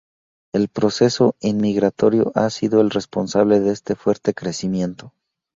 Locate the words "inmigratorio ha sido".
1.41-2.81